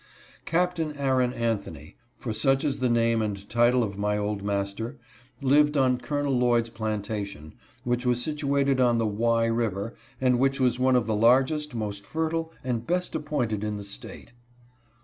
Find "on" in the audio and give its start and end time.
5.77-5.99, 8.81-8.97